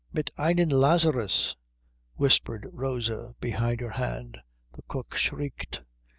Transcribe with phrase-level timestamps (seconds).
[0.11, 1.55] "Mit einem Lazarus,"
[2.15, 4.39] whispered Rosa, behind her hand.
[4.75, 5.81] The cook shrieked.